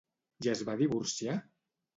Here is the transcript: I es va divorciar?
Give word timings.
I 0.45 0.49
es 0.53 0.63
va 0.71 0.77
divorciar? 0.81 1.39